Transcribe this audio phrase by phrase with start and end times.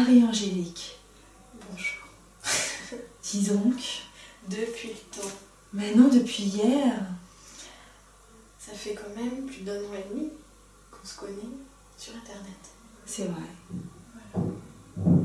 [0.00, 0.98] Marie-Angélique,
[1.70, 2.06] Bonjour.
[3.22, 4.02] dis donc,
[4.46, 5.28] Depuis le temps,
[5.72, 6.92] maintenant depuis hier,
[8.58, 10.28] ça fait quand même plus d'un an et demi
[10.90, 11.48] qu'on se connaît
[11.96, 12.58] sur Internet.
[13.06, 13.40] c'est vrai.
[14.34, 14.50] Voilà.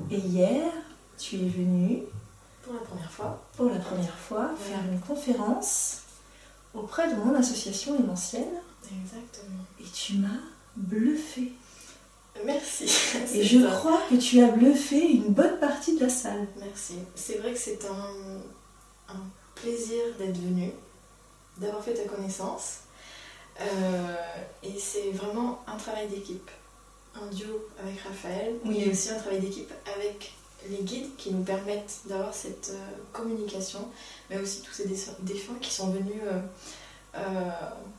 [0.09, 0.71] Et hier,
[1.17, 2.03] tu es venue
[2.63, 3.45] Pour la première fois.
[3.57, 4.69] pour la première fois Ouais.
[4.71, 5.97] faire une conférence
[6.73, 8.47] auprès de mon association émentielle
[8.85, 9.65] Exactement.
[9.81, 10.29] et tu m'as
[10.77, 11.51] bluffé.
[12.45, 12.85] Merci.
[13.33, 13.71] Et je top.
[13.79, 16.47] crois que tu as bluffé une bonne partie de la salle.
[16.57, 16.95] Merci.
[17.15, 19.19] C'est vrai que c'est un, un
[19.55, 20.71] plaisir d'être venu,
[21.57, 22.79] d'avoir fait ta connaissance.
[23.59, 24.15] Euh,
[24.63, 26.49] et c'est vraiment un travail d'équipe.
[27.13, 28.83] Un duo avec Raphaël, Oui.
[28.85, 30.31] mais aussi un travail d'équipe avec
[30.69, 33.85] les guides qui nous permettent d'avoir cette euh, communication,
[34.29, 36.21] mais aussi tous ces dé- défunts qui sont venus
[37.15, 37.49] euh,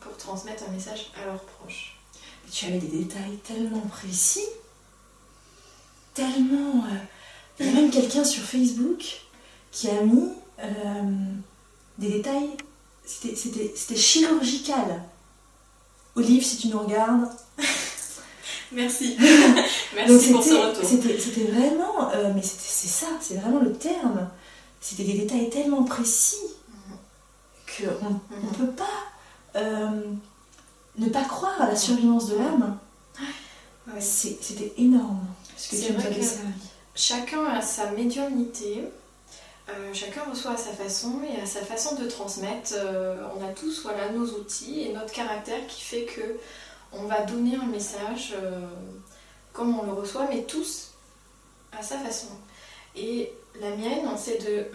[0.01, 1.99] pour transmettre un message à leurs proches.
[2.53, 4.45] Tu avais des détails tellement précis,
[6.15, 6.85] tellement...
[6.85, 6.97] euh,
[7.59, 9.23] Il y a même quelqu'un sur Facebook
[9.71, 10.29] qui a mis
[10.63, 11.03] euh,
[11.99, 12.51] des détails,
[13.07, 15.03] c'était- chirurgical.
[16.15, 17.29] Olive, si tu nous regardes,
[18.73, 19.17] Merci.
[19.17, 19.27] Donc
[19.97, 20.85] Merci pour ce retour.
[20.85, 24.29] C'était vraiment, euh, mais c'est ça, c'est vraiment le terme.
[24.81, 26.37] C'était des détails tellement précis
[27.77, 28.53] qu'on ne Mhm.
[28.59, 30.03] peut pas euh,
[30.99, 32.79] ne pas croire à la survivance de l'âme.
[33.89, 34.01] Ouais.
[34.01, 35.27] C'était énorme
[35.57, 36.27] ce que tu vrai que-.
[36.95, 38.85] Chacun a sa médiumnité,
[39.69, 42.73] euh, chacun reçoit à sa façon et à sa façon de transmettre.
[42.75, 46.39] Euh, on a tous voilà, nos outils et notre caractère qui fait que
[46.93, 48.67] on va donner un message euh,
[49.53, 50.91] comme on le reçoit, mais tous
[51.79, 52.29] à sa façon.
[52.95, 54.67] Et la mienne, c'est de,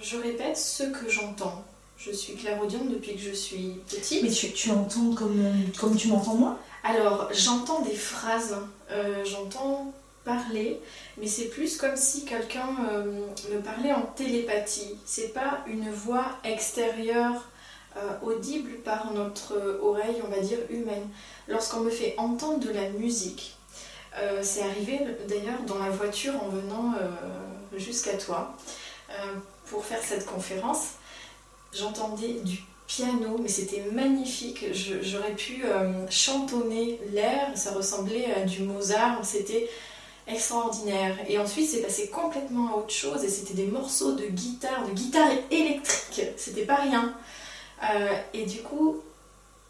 [0.00, 1.62] je répète ce que j'entends.
[2.02, 4.22] Je suis clairaudiente depuis que je suis petite.
[4.22, 6.58] Mais tu, tu entends comme, comme tu m'entends moi?
[6.82, 8.56] Alors, j'entends des phrases,
[8.90, 9.92] euh, j'entends
[10.24, 10.80] parler,
[11.18, 14.96] mais c'est plus comme si quelqu'un euh, me parlait en télépathie.
[15.04, 17.48] C'est pas une voix extérieure
[17.98, 21.06] euh, audible par notre oreille, on va dire, humaine.
[21.48, 23.58] Lorsqu'on me fait entendre de la musique,
[24.18, 28.56] euh, c'est arrivé d'ailleurs dans la voiture en venant euh, jusqu'à toi
[29.10, 29.34] euh,
[29.66, 30.92] pour faire cette conférence.
[31.72, 34.64] J'entendais du piano, mais c'était magnifique.
[35.02, 39.68] J'aurais pu euh, chantonner l'air, ça ressemblait à du Mozart, c'était
[40.26, 41.16] extraordinaire.
[41.28, 44.92] Et ensuite, c'est passé complètement à autre chose, et c'était des morceaux de guitare, de
[44.92, 47.14] guitare électrique, c'était pas rien.
[47.82, 49.02] Euh, et du coup,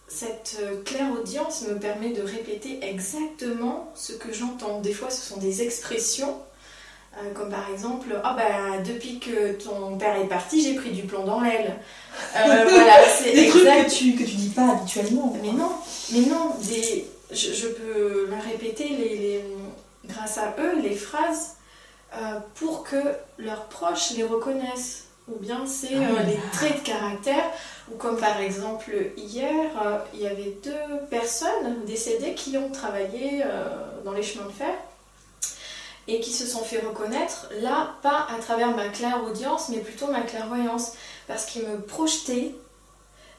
[0.09, 4.81] cette euh, claire audience me permet de répéter exactement ce que j'entends.
[4.81, 6.37] Des fois, ce sont des expressions.
[7.19, 11.03] Euh, comme par exemple, ah bah depuis que ton père est parti, j'ai pris du
[11.03, 11.77] plomb dans l'aile.
[12.37, 15.35] Euh, voilà, c'est Des trucs exact- que tu, que tu dis pas habituellement.
[15.43, 15.71] mais non,
[16.13, 19.45] mais non, des, je, je peux leur répéter les, les-
[20.07, 21.57] grâce à eux les phrases
[22.17, 22.97] euh, pour que
[23.39, 25.05] leurs proches les reconnaissent.
[25.29, 27.45] Ou bien c'est Ah les traits de caractère,
[27.93, 29.71] ou comme par exemple hier,
[30.13, 33.45] il y avait deux personnes décédées qui ont travaillé
[34.05, 34.73] dans les chemins de fer
[36.09, 40.07] et qui se sont fait reconnaître, là, pas à travers ma claire audience, mais plutôt
[40.09, 40.93] ma clairvoyance,
[41.29, 42.55] parce qu'ils me projetaient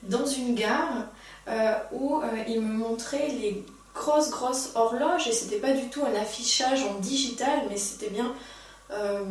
[0.04, 1.06] dans une gare
[1.48, 3.64] euh, où euh, ils me montraient les
[3.94, 8.32] grosses, grosses horloges, et c'était pas du tout un affichage en digital, mais c'était bien
[8.92, 9.22] euh,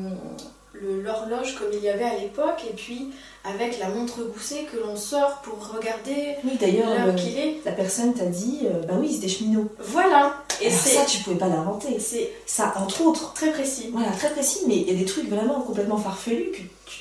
[0.74, 3.10] l'horloge comme il y avait à l'époque, et puis
[3.44, 7.62] avec la montre goussée que l'on sort pour regarder Oui, l'heure le- qu'il est.
[7.66, 9.68] la personne t'a dit, euh, bah oui, c'est des cheminots.
[9.80, 11.98] Voilà, et Alors ça, tu pouvais pas l'inventer.
[12.00, 13.34] c'est Ça, entre autres.
[13.34, 13.90] très précis.
[13.94, 17.00] Voilà, très précis, mais il y a des trucs vraiment complètement farfelus que tu-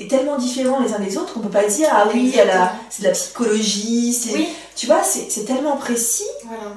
[0.00, 2.32] et tellement différents les uns des autres qu'on peut pas dire ah oui,
[2.88, 6.76] c'est de la psychologie, c'est Oui, tu vois, c'est tellement précis, voilà,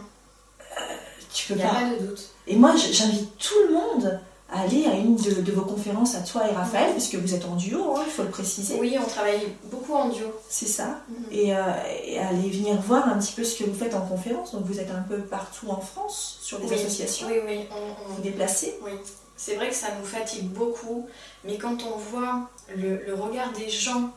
[1.34, 1.76] tu peux il n'y a pas.
[1.82, 2.30] pas de doute.
[2.48, 4.20] Et moi, j'invite tout le monde
[4.52, 7.56] aller à une de, de vos conférences à toi et Raphaël, puisque vous êtes en
[7.56, 8.78] duo, hein, il faut le préciser.
[8.80, 10.28] Oui, on travaille beaucoup en duo.
[10.50, 11.00] C'est ça.
[11.10, 11.26] Mhm.
[11.32, 11.62] Et, euh,
[12.06, 14.52] et aller venir voir un petit peu ce que vous faites en conférence.
[14.54, 17.28] Donc vous êtes un peu partout en France sur des Oui, associations.
[17.28, 18.76] Oui, oui, on- on, Vous déplacez.
[18.84, 18.92] Oui,
[19.38, 21.08] c'est vrai que ça nous fatigue beaucoup,
[21.46, 24.12] mais quand on voit le, le regard des gens,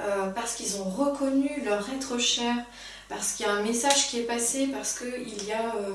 [0.00, 2.54] euh, parce qu'ils ont reconnu leur être cher,
[3.08, 5.94] parce qu'il y a un message qui est passé, parce qu'il y a euh,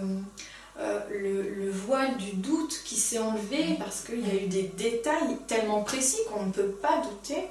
[0.79, 4.71] euh, le, le voile du doute qui s'est enlevé, parce qu'il y a eu des
[4.77, 7.43] détails tellement précis qu'on ne peut pas douter.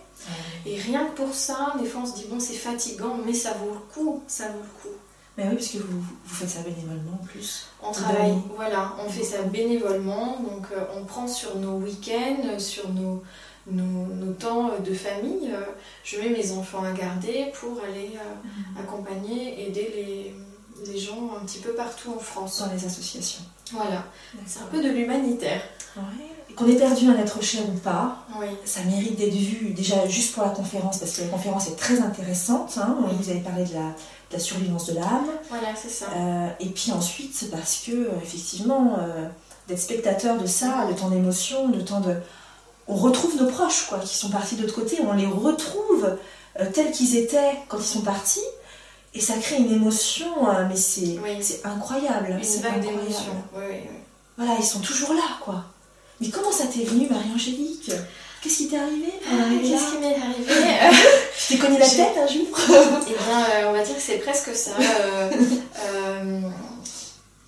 [0.64, 3.52] Et rien que pour ça, des fois on se dit, bon c'est fatigant, mais ça
[3.54, 4.96] vaut le coup, ça vaut le coup.
[5.36, 7.66] Mais oui, parce que vous, vous faites ça bénévolement en plus.
[7.82, 12.88] On travaille, voilà, on fait ça bénévolement, donc euh, on prend sur nos week-ends, sur
[12.90, 13.22] nos,
[13.66, 15.50] nos, nos temps de famille.
[15.52, 15.60] euh,
[16.04, 20.34] je mets mes enfants à garder pour aller euh, accompagner, aider les,
[20.86, 22.58] les gens un petit peu partout en France.
[22.60, 23.42] Dans les associations.
[23.72, 24.04] Voilà,
[24.46, 25.62] c'est un peu de l'humanitaire.
[25.96, 26.02] Ouais.
[26.54, 28.46] Qu'on ait perdu un être cher ou pas, Oui.
[28.64, 32.00] ça mérite d'être vu déjà juste pour la conférence, parce que la conférence est très
[32.00, 32.78] intéressante.
[32.80, 32.96] hein.
[33.00, 33.12] Oui.
[33.20, 35.26] Vous avez parlé de la, de la survivance de l'âme.
[35.48, 36.06] Voilà, c'est ça.
[36.16, 39.26] Euh, et puis ensuite, c'est parce que, euh, effectivement, euh,
[39.66, 42.14] d'être spectateur de ça, le temps d'émotion, le temps de.
[42.86, 46.18] On retrouve nos proches, quoi, qui sont partis de l'autre côté, on les retrouve
[46.60, 48.42] euh, tels qu'ils étaient quand ils sont partis,
[49.14, 51.38] et ça crée une émotion, euh, mais c'est Oui.
[51.64, 52.32] incroyable.
[52.38, 53.36] Une c'est vague d'émotions.
[53.54, 53.76] Oui.
[54.36, 55.64] Voilà, ils sont toujours là, quoi.
[56.20, 57.90] Mais comment ça t'est venu, Marie-Angélique?
[58.42, 59.12] Qu'est-ce qui t'est arrivé?
[59.62, 60.52] Qu'est-ce qui m'est arrivé?
[61.46, 62.46] Tu t'es cogné la tête un jour
[63.08, 64.70] Eh bien, euh, on va dire que c'est presque ça.
[64.78, 65.30] Euh,
[65.80, 66.40] euh,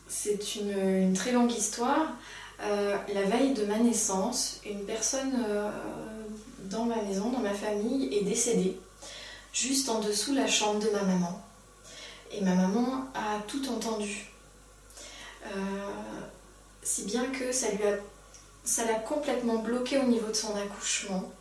[0.08, 0.70] c'est une,
[1.02, 2.12] une très longue histoire.
[2.60, 5.32] La veille de ma naissance, une personne
[6.64, 8.78] dans ma maison, dans ma famille, est décédée,
[9.52, 11.40] juste en dessous la chambre de ma maman.
[12.32, 14.26] Et ma maman a tout entendu.
[15.46, 15.48] Euh,
[16.82, 17.96] si bien que ça lui a
[18.64, 21.32] ça l'a complètement bloqué au niveau de son accouchement.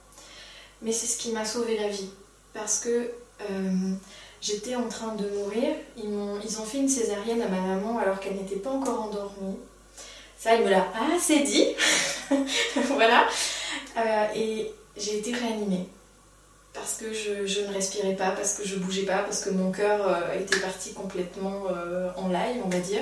[0.81, 2.09] Mais c'est ce qui m'a sauvé la vie.
[2.53, 3.11] Parce que
[3.49, 3.93] euh,
[4.41, 5.75] j'étais en train de mourir.
[5.97, 9.01] Ils, m'ont- ils ont fait une césarienne à ma maman alors qu'elle n'était pas encore
[9.03, 9.57] endormie.
[10.39, 10.85] Ça, elle me l'a
[11.15, 11.67] assez dit.
[12.87, 13.27] voilà.
[13.97, 15.87] Euh, et j'ai été réanimée.
[16.75, 20.05] Parce que je, ne respirais pas, parce que je bougeais pas, parce que mon cœur
[20.07, 23.01] euh, était parti complètement euh, en live, on va dire.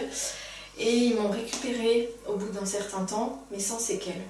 [0.77, 4.21] Et ils m'ont récupérée au bout d'un certain temps, mais sans séquelles.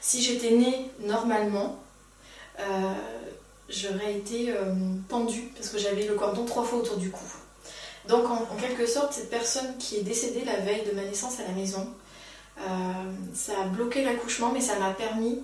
[0.00, 1.78] Si j'étais née normalement,
[2.60, 2.92] euh,
[3.68, 4.54] j'aurais été
[5.08, 7.24] pendue parce que j'avais le cordon trois fois autour du cou.
[8.08, 11.42] Donc en, quelque sorte, cette personne qui est décédée la veille de ma naissance à
[11.42, 11.88] la maison,
[13.34, 15.42] ça a bloqué l'accouchement, mais ça m'a permis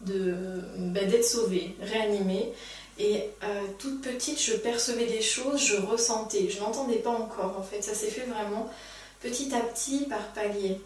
[0.00, 0.34] de,
[0.76, 2.52] bah, d'être sauvée, réanimée.
[2.98, 7.62] Et euh, toute petite, je percevais des choses, je ressentais, je n'entendais pas encore en
[7.62, 7.82] fait.
[7.82, 8.70] Ça s'est fait vraiment
[9.20, 10.80] petit à petit par palier.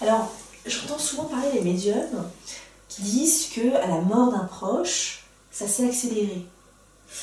[0.00, 0.32] Alors,
[0.66, 2.28] j'entends souvent parler des médiums
[2.88, 6.44] qui disent que à la mort d'un proche, ça s'est accéléré.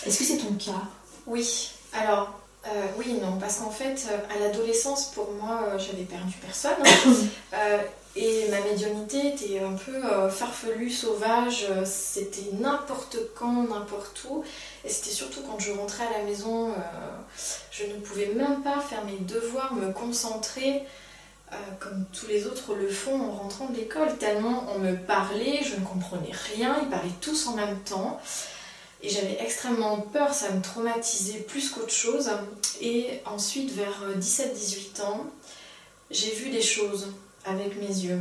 [0.05, 0.83] Est-ce que c'est ton cas?
[1.27, 6.03] Oui, alors euh, oui non, parce qu'en fait, euh, à l'adolescence, pour moi, euh, j'avais
[6.03, 6.73] perdu personne.
[6.83, 7.13] hein.
[7.53, 7.77] Euh,
[8.15, 14.43] et ma médiumnité était un peu euh, farfelue, sauvage, euh, c'était n'importe quand, n'importe où.
[14.85, 16.75] Et c'était surtout quand je rentrais à la maison, euh,
[17.71, 20.83] je ne pouvais même pas faire mes devoirs, me concentrer
[21.51, 25.59] euh, comme tous les autres le font en rentrant de l'école, tellement on me parlait,
[25.63, 28.21] je ne comprenais rien, ils parlaient tous en même temps.
[29.03, 32.29] Et j'avais extrêmement peur, ça me traumatisait plus qu'autre chose.
[32.79, 35.25] Et ensuite, vers 17-18 ans,
[36.09, 37.09] j'ai vu des choses
[37.45, 38.19] avec mes yeux.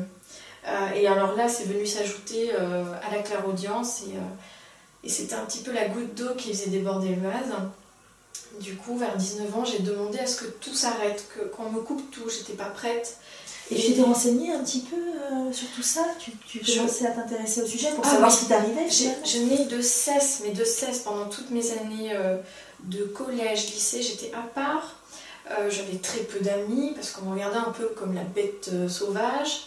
[0.66, 4.20] Euh, et alors là, c'est venu s'ajouter euh, à la clairaudience et, euh,
[5.04, 7.52] et c'était un petit peu la goutte d'eau qui faisait déborder le vase.
[8.60, 11.26] Du coup, vers 19 ans, j'ai demandé à ce que tout s'arrête,
[11.56, 13.18] qu'on me coupe tout, j'étais pas prête.
[13.70, 14.96] Et tu t'es renseignée un petit peu
[15.52, 18.36] sur tout ça Tu, tu Je- commençais à t'intéresser au sujet pour Ah savoir oui.
[18.36, 22.14] ce qui t'arrivait Je n'ai de cesse, mais de cesse, pendant toutes mes années
[22.84, 24.96] de collège, lycée, j'étais à part.
[25.50, 28.88] Euh, J'avais très peu d'amis parce qu'on me regardait un peu comme la bête euh,
[28.88, 29.66] sauvage.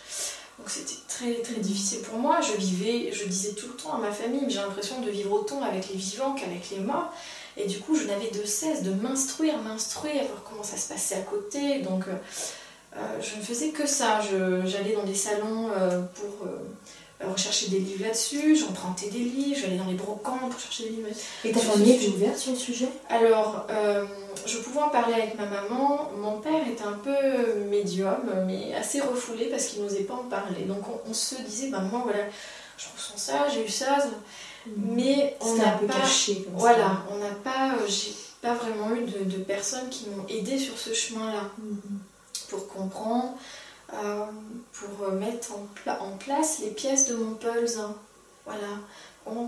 [0.58, 2.40] Donc c'était très très difficile pour moi.
[2.42, 5.62] Je vivais, je disais tout le temps à ma famille, j'ai l'impression de vivre autant
[5.62, 7.14] avec les vivants qu'avec les morts.
[7.58, 11.16] Et du coup, je n'avais de cesse de m'instruire, m'instruire, voir comment ça se passait
[11.16, 11.82] à côté.
[11.82, 14.20] Donc euh, je ne faisais que ça.
[14.66, 15.70] J'allais dans des salons
[16.16, 16.48] pour
[17.26, 21.08] rechercher des livres là-dessus, j'empruntais des livres, j'allais dans les brocantes pour chercher des livres.
[21.44, 22.90] Et ta famille était ouverte sur le sujet?
[23.10, 24.06] Alors, euh,
[24.46, 26.12] je pouvais en parler avec ma maman.
[26.18, 30.64] Mon père était un peu médium, mais assez refoulé parce qu'il n'osait pas en parler.
[30.66, 32.24] Donc, on, on se disait, ben moi, voilà,
[32.78, 33.98] je ressens ça, j'ai eu ça,
[34.76, 35.94] mais on n'a pas.
[36.02, 37.06] caché comme Voilà, ça.
[37.12, 37.74] on n'a pas.
[37.76, 41.80] euh, J'ai pas vraiment eu de, de personnes qui m'ont aidé sur ce chemin-là Mhm.
[42.50, 43.34] pour comprendre,
[43.88, 47.94] pour mettre en, pla- en place les pièces de mon puzzle.
[48.46, 48.68] Voilà.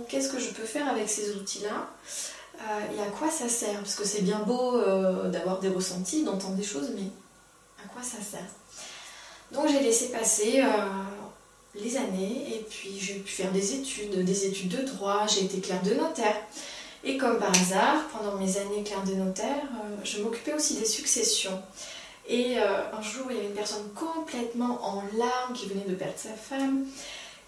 [0.08, 1.89] Qu'est-ce que je peux faire avec ces outils-là?
[2.62, 3.79] Euh, et à quoi ça sert?
[3.79, 7.08] Parce que c'est bien beau euh, d'avoir des ressentis, d'entendre des choses, mais
[7.84, 8.46] à quoi ça sert?
[9.51, 10.67] Donc j'ai laissé passer euh,
[11.75, 15.62] les années et puis j'ai pu faire des études, des études de droit, j'ai été
[15.62, 16.36] clerc de notaire.
[17.05, 20.86] Et comme par hasard, pendant mes années clerc de notaire, euh, je m'occupais aussi des
[20.86, 21.62] successions.
[22.29, 22.63] Et euh,
[22.98, 26.29] un jour, il y avait une personne complètement en larmes qui venait de perdre sa
[26.29, 26.86] femme.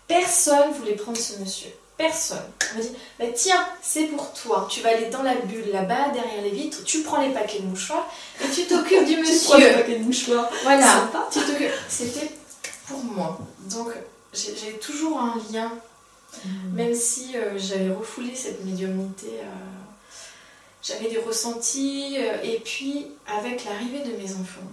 [0.07, 1.69] Personne voulait prendre ce monsieur.
[1.97, 2.41] Personne.
[2.73, 4.67] On m'a dit, bah, tiens, c'est pour toi.
[4.71, 7.67] Tu vas aller dans la bulle là-bas, derrière les vitres, tu prends les paquets de
[7.67, 8.09] mouchoirs
[8.43, 9.73] et tu t'occupes du Tu prends le monsieur.
[9.77, 10.49] paquet de mouchoirs.
[10.63, 10.87] Voilà.
[10.87, 11.27] Sympa.
[11.31, 11.71] Tu t'occupes.
[11.87, 12.31] C'était
[12.87, 13.39] pour moi.
[13.69, 13.89] Donc,
[14.33, 15.71] j'ai j'ai toujours un lien
[16.45, 16.71] Mhm.
[16.75, 19.45] même si euh, j'avais refoulé cette médiumnité, euh,
[20.83, 22.15] j'avais des ressentis.
[22.17, 24.69] euh, et puis, avec l'arrivée de mes enfants,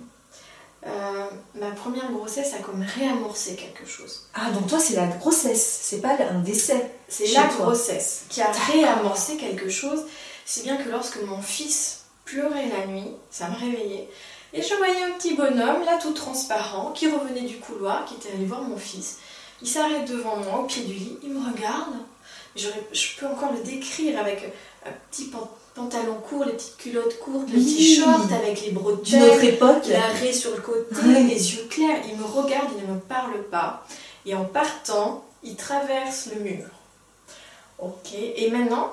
[0.86, 4.26] euh, ma première grossesse a comme réamorcé quelque chose.
[4.34, 6.90] Ah, donc toi, c'est la grossesse, c'est pas un décès.
[7.08, 7.64] C'est la toi.
[7.66, 10.04] grossesse qui a réamorcé quelque chose,
[10.46, 14.08] si bien que lorsque mon fils pleurait la nuit, ça me réveillait.
[14.52, 18.30] Et je voyais un petit bonhomme, là tout transparent, qui revenait du couloir, qui était
[18.34, 19.18] allé voir mon fils.
[19.60, 21.94] Il s'arrête devant moi, au pied du lit, il me regarde.
[22.56, 22.68] Je
[23.18, 24.44] peux encore le décrire avec
[24.86, 27.64] un petit pan- pantalon court, les petites culottes courtes, le Oui.
[27.64, 29.86] petit short avec les bretelles, autre époque.
[29.88, 32.00] l'arrêt sur le côté, les yeux clairs.
[32.10, 33.84] Il me regarde, il ne me parle pas.
[34.26, 36.64] Et en partant, il traverse le mur.
[37.78, 38.90] Ok, et maintenant,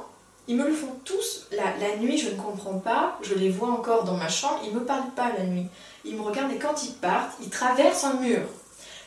[0.48, 1.48] ils me le font tous.
[1.52, 3.18] La, la nuit, je ne comprends pas.
[3.24, 4.60] Je les vois encore dans ma chambre.
[4.64, 5.66] Ils ne me parlent pas la nuit.
[6.06, 8.42] Ils me regardent et quand ils partent, ils traversent un mur.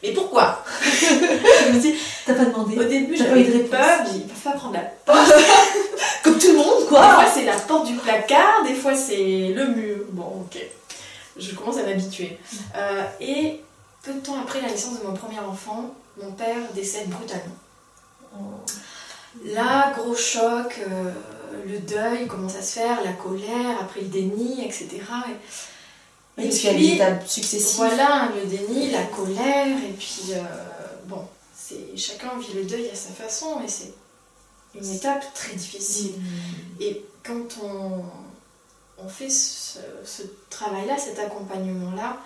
[0.03, 0.65] Mais pourquoi?
[0.83, 1.95] Je me dis,
[2.27, 4.01] T'as pas demandé au début, j'avais peurs.
[4.15, 5.33] Ils peuvent pas prendre la porte.
[6.28, 8.62] Comme tout le monde, Des quoi fois, c'est la porte du placard.
[8.66, 9.97] Des fois, c'est le mur.
[10.11, 10.58] Bon, ok.
[11.38, 12.38] Je commence à m'habituer.
[12.76, 13.61] Euh, et
[14.02, 17.54] peu de temps après la naissance de mon premier enfant, mon père décède brutalement.
[19.44, 21.12] Là, gros choc, euh,
[21.66, 24.88] le deuil commence à se faire, la colère, après le déni, etc.
[26.38, 27.76] Et, et des puis, étapes successives.
[27.76, 30.42] voilà, le déni, la colère, et puis, euh,
[31.06, 31.25] bon,
[31.56, 33.92] c'est chacun vit le deuil à sa façon, et c'est
[34.75, 36.13] une étape très difficile.
[36.19, 36.83] Mmh.
[36.83, 38.03] Et quand on,
[38.99, 42.19] on fait ce, ce travail-là, cet accompagnement-là,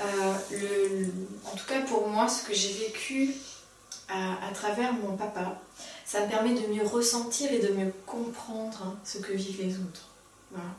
[0.00, 1.12] euh, le- le-
[1.46, 3.34] en tout cas pour moi, ce que j'ai vécu
[4.08, 5.60] à, à travers mon papa,
[6.06, 9.74] ça me permet de mieux ressentir et de mieux comprendre hein, ce que vivent les
[9.74, 10.08] autres.
[10.50, 10.70] Voilà.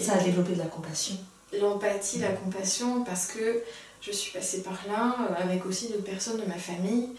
[0.00, 1.16] Ça a développé de la compassion.
[1.58, 3.62] l'empathie, la compassion, parce que
[4.02, 7.10] je suis passée par là, euh, avec aussi d'autres personnes de ma famille.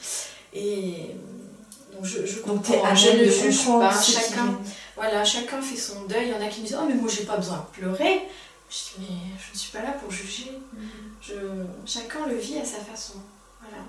[0.54, 1.12] Et
[2.02, 4.02] donc je, je Donc t'es comprends, à je même ne juge pas.
[4.02, 4.58] Chacun,
[4.96, 6.28] voilà, chacun fait son deuil.
[6.28, 8.24] Il y en a qui me disent Oh, mais moi j'ai pas besoin de pleurer.
[8.70, 10.52] Je dis Mais je ne suis pas là pour juger.
[11.22, 11.34] Je,
[11.86, 13.20] chacun le vit à sa façon.
[13.62, 13.84] Voilà.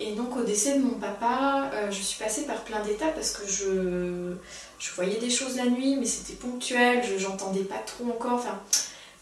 [0.00, 3.32] Et donc au décès de mon papa, euh, je suis passée par plein d'étapes parce
[3.32, 4.34] que je,
[4.78, 8.32] je voyais des choses la nuit, mais c'était ponctuel, je j'entendais pas trop encore.
[8.32, 8.58] Enfin,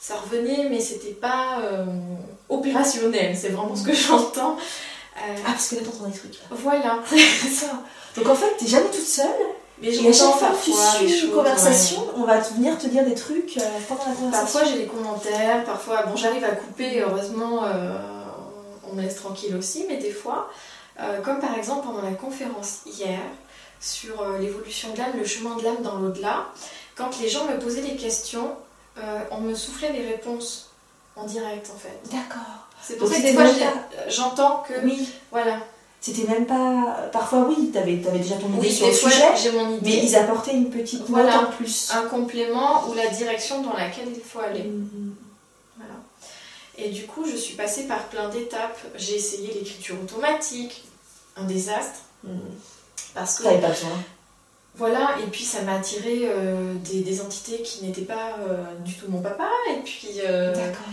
[0.01, 1.85] ça revenait, mais c'était pas euh,
[2.49, 3.37] opérationnel.
[3.37, 4.57] C'est vraiment ce que j'entends.
[5.29, 6.35] Euh, Ah, parce que là, t'entends des trucs.
[6.35, 6.47] là.
[6.51, 6.99] voilà.
[7.07, 7.83] C'est ça.
[8.17, 9.27] Donc en fait, t'es jamais toute seule.
[9.81, 12.13] Mais Et à chaque fois que tu suis des une choses, conversation, ouais.
[12.17, 14.31] on va venir te dire des trucs euh, pendant la conversation.
[14.61, 17.97] Parfois j'ai des commentaires, parfois bon j'arrive à couper, heureusement euh,
[18.91, 20.51] on me laisse tranquille aussi, mais des fois,
[21.25, 23.21] comme par exemple pendant la conférence hier
[23.81, 26.47] sur l'évolution de l'âme, le chemin de l'âme dans l'au-delà,
[26.97, 28.57] quand les gens me posaient des questions,
[29.31, 30.71] on me soufflait les réponses
[31.15, 32.01] en direct en fait.
[32.11, 32.67] D'accord.
[32.83, 33.45] C'est pour ça que des fois
[34.09, 35.09] j'entends que Oui.
[35.31, 35.59] voilà.
[36.01, 37.09] C'était même pas.
[37.13, 39.77] Parfois, oui, t'avais avais déjà ton idée Oui, sur le fois sujet, j'ai mon mais
[39.79, 41.35] idée, ils apportaient une petite Voilà.
[41.41, 41.91] note en plus.
[41.93, 44.63] un complément ou la direction dans laquelle il faut aller.
[44.63, 45.15] Mhm.
[45.77, 45.95] Voilà.
[46.77, 48.79] Et du coup, je suis passée par plein d'étapes.
[48.97, 50.85] J'ai essayé l'écriture automatique,
[51.37, 52.39] un désastre, Mhm.
[53.15, 53.91] parce que T'avais pas besoin.
[54.77, 55.17] voilà.
[55.25, 59.07] Et puis ça m'a attiré euh, des, des entités qui n'étaient pas euh, du tout
[59.09, 59.49] mon papa.
[59.73, 60.87] Et puis euh, D'accord.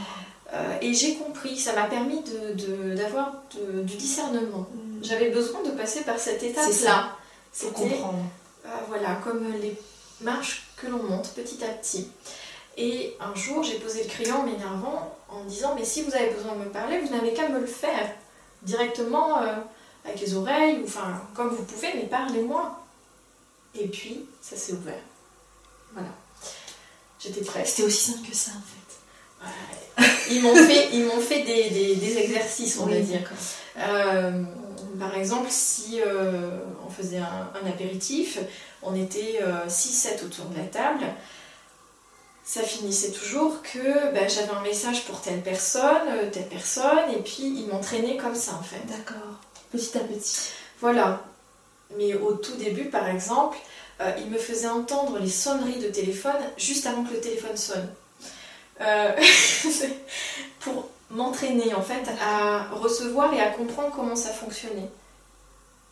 [0.53, 1.57] Euh, et j'ai compris.
[1.59, 4.67] Ça m'a permis de- de- d'avoir de- du discernement.
[5.01, 7.11] J'avais besoin de passer par cette C'est étape-là.
[7.51, 8.23] C'était comprendre.
[8.65, 9.75] euh, voilà, comme les
[10.21, 12.09] marches que l'on monte petit à petit.
[12.77, 16.13] Et un jour, j'ai posé le crayon en m'énervant en me disant Mais si vous
[16.13, 18.09] avez besoin de me parler, vous n'avez qu'à me le faire
[18.63, 19.55] directement euh,
[20.03, 22.79] avec les oreilles, ou enfin, comme vous pouvez, mais parlez-moi.
[23.75, 25.01] Et puis, ça s'est ouvert.
[25.93, 26.09] Voilà.
[27.19, 27.67] J'étais prête.
[27.67, 29.47] C'était aussi simple que ça, en fait.
[29.97, 30.11] Voilà.
[30.29, 33.29] Ils m'ont fait, ils m'ont fait des, des- des exercices, on va dire.
[33.77, 34.43] Euh,
[34.99, 38.39] par exemple, si euh, on faisait un, un apéritif,
[38.81, 41.05] on était 6-7 autour de la table,
[42.43, 47.21] ça finissait toujours que bah, j'avais un message pour telle personne, euh, telle personne, et
[47.21, 48.81] puis ils m'entraînaient comme ça en fait.
[48.87, 49.39] D'accord.
[49.71, 50.37] Petit à petit.
[50.79, 51.23] Voilà.
[51.97, 53.57] Mais au tout début, par exemple,
[54.01, 57.87] euh, il me faisait entendre les sonneries de téléphone juste avant que le téléphone sonne.
[58.81, 59.11] Euh,
[60.59, 64.89] pour m'entraîner en fait à recevoir et à comprendre comment ça fonctionnait.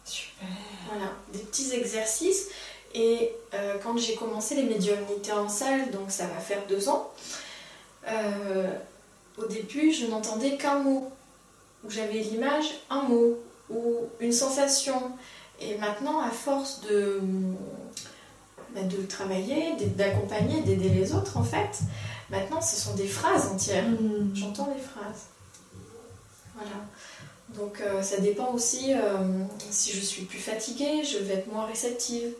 [0.04, 0.48] Super.
[0.90, 2.50] Voilà, des petits exercices.
[2.94, 7.12] Et euh, quand j'ai commencé les médiumnités en salle, donc ça va faire deux ans,
[8.08, 8.72] euh,
[9.38, 11.12] au début je n'entendais qu'un mot,
[11.84, 15.12] où j'avais l'image, un mot, ou une sensation.
[15.60, 17.22] Et maintenant, à force de,
[18.76, 21.80] bah, de travailler, d'accompagner, d'aider les autres, en fait,
[22.34, 23.88] maintenant ce sont des phrases entières.
[23.88, 24.32] Mhm.
[24.34, 25.28] J'entends les phrases.
[26.56, 26.76] Voilà.
[27.50, 31.66] Donc euh, ça dépend aussi, euh, si je suis plus fatiguée, je vais être moins
[31.66, 32.34] réceptive.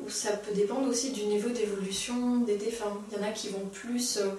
[0.00, 2.98] ou ça peut dépendre aussi du niveau d'évolution des défunts.
[3.10, 4.30] Il y en a qui vont plus euh,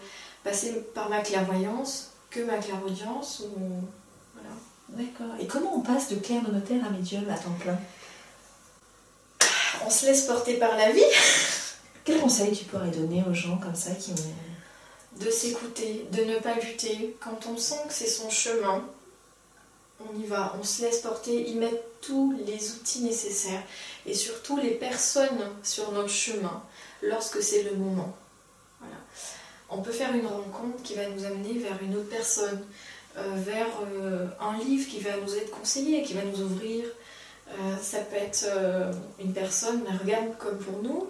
[0.43, 3.41] passer par ma clairvoyance que ma clairaudience.
[3.41, 3.59] Ou...
[4.33, 4.55] Voilà.
[4.89, 5.35] D'accord.
[5.39, 7.79] Et comment on passe de clair de notaire à médium à temps plein?
[9.85, 11.01] On se laisse porter par la vie.
[12.03, 14.50] Quel conseil tu pourrais donner aux gens comme ça qui ont...
[15.19, 17.15] De s'écouter, de ne pas lutter.
[17.19, 18.83] Quand on sent que c'est son chemin,
[19.99, 23.63] on y va, on se laisse porter, y mettre tous les outils nécessaires
[24.05, 26.63] et surtout les personnes sur notre chemin
[27.01, 28.15] lorsque c'est le moment.
[29.73, 32.61] On peut faire une rencontre qui va nous amener vers une autre personne,
[33.17, 36.83] euh, vers euh, un livre qui va nous être conseillé, qui va nous ouvrir.
[37.47, 38.45] Euh, ça peut être
[39.19, 41.07] une personne, mais regarde comme pour nous,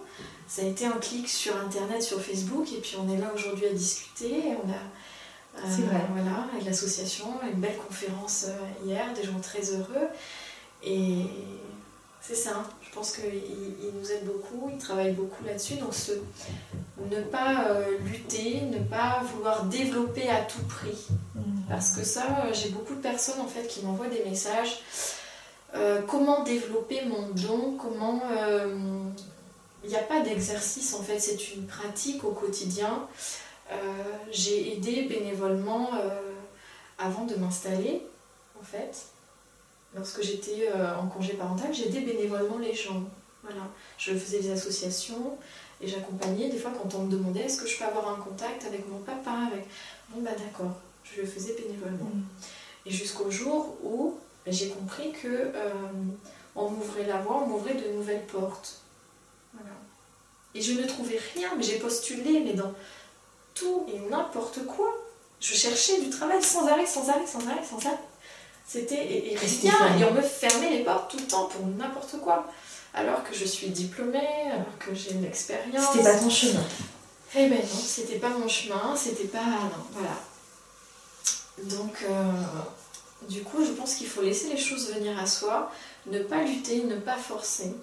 [0.51, 3.67] ça a été un clic sur internet, sur Facebook, et puis on est là aujourd'hui
[3.67, 4.43] à discuter.
[4.61, 4.75] On a
[5.69, 6.01] c'est vrai.
[6.13, 8.47] Voilà, avec l'association, une belle conférence
[8.85, 10.07] hier, des gens très heureux.
[10.83, 11.25] Et
[12.21, 15.75] c'est ça, je pense qu'il nous aide beaucoup, il travaille beaucoup là-dessus.
[15.75, 16.11] Donc ce,
[17.09, 21.07] ne pas euh, lutter, ne pas vouloir développer à tout prix.
[21.35, 21.41] Mm.
[21.69, 24.81] Parce que ça, euh, j'ai beaucoup de personnes en fait qui m'envoient des messages.
[25.75, 28.21] Euh, comment développer mon don Comment
[29.83, 33.07] il n'y a pas d'exercice en fait, c'est une pratique au quotidien.
[34.31, 35.89] j'ai aidé bénévolement
[36.97, 38.03] avant de m'installer
[38.59, 39.11] en fait
[39.95, 43.03] lorsque j'étais euh, en congé parental, j'aidais bénévolement les gens.
[43.43, 43.63] Voilà.
[43.97, 45.37] Je faisais des associations
[45.81, 46.49] et j'accompagnais.
[46.49, 48.99] Des fois, quand on me demandait est-ce que je peux avoir un contact avec mon
[48.99, 49.67] papa, avec.
[50.09, 50.73] Bon, bah d'accord,
[51.03, 52.11] je le faisais bénévolement.
[52.13, 52.23] Mm.
[52.85, 55.73] Et jusqu'au jour où j'ai compris que euh,
[56.55, 58.80] on m'ouvrait la voie, on m'ouvrait de nouvelles portes.
[59.53, 59.75] Voilà.
[60.53, 62.73] Et je ne trouvais rien, mais j'ai postulé, mais dans
[63.53, 64.87] tout et n'importe quoi.
[65.39, 67.97] Je cherchais du travail sans arrêt, sans arrêt, sans arrêt, sans arrêt.
[68.67, 72.47] C'était et, rien, et on me fermait les portes tout le temps pour n'importe quoi.
[72.93, 75.91] Alors que je suis diplômée, alors que j'ai une expérience.
[75.91, 76.63] C'était pas ton chemin.
[77.35, 79.39] Eh ben non, c'était pas mon chemin, c'était pas.
[79.43, 80.15] Non, voilà.
[81.63, 82.31] Donc, euh,
[83.29, 85.71] du coup, je pense qu'il faut laisser les choses venir à soi,
[86.07, 87.73] ne pas lutter, ne pas forcer.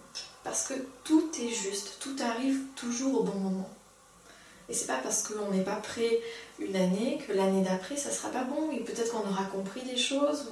[0.45, 0.75] Parce que
[1.05, 3.69] tout est juste, tout arrive toujours au bon moment.
[4.69, 6.21] Et c'est pas parce qu'on n'est pas prêt
[6.59, 9.97] une année que l'année d'après ça sera pas bon et peut-être qu'on aura compris des
[9.97, 10.47] choses.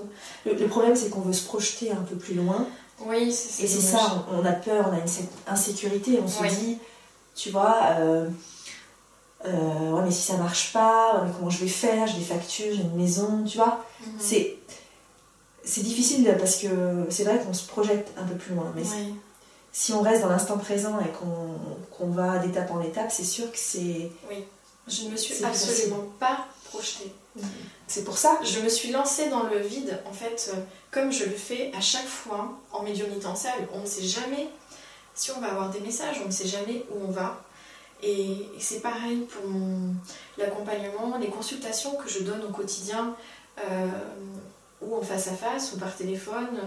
[0.47, 2.67] Le, problème c'est qu'on veut se projeter un peu plus loin.
[3.01, 6.79] Oui, c'est Et c'est ça, on, a peur, on a une insécurité, on se dit,
[7.35, 8.27] tu vois, euh,
[9.45, 12.07] euh, ouais, mais si ça marche pas, comment je vais faire?
[12.07, 13.85] J'ai des factures, j'ai une maison, tu vois.
[14.01, 14.13] Mhm.
[14.19, 14.57] C'est
[15.63, 16.69] c'est difficile parce que
[17.11, 18.73] c'est vrai qu'on se projette un peu plus loin.
[18.75, 18.83] Mais
[19.79, 23.59] si on reste dans l'instant présent et qu'on va d'étape en étape, c'est sûr que
[23.59, 24.11] c'est.
[24.31, 24.43] Oui,
[24.89, 27.13] je ne me suis absolument pas projetée.
[27.37, 27.43] Mm.
[27.87, 28.41] C'est pour ça?
[28.43, 30.61] Je me suis lancée dans le vide, en fait, euh,
[30.91, 33.69] comme je le fais à chaque fois en médiumnité en salle.
[33.75, 34.49] On ne sait jamais
[35.15, 37.45] si on va avoir des messages, on ne sait jamais où on va.
[38.03, 39.51] Et, c'est pareil pour
[40.39, 43.15] l'accompagnement, les consultations que je donne au quotidien,
[43.59, 43.89] euh,
[44.81, 46.61] ou en face à face, ou par téléphone.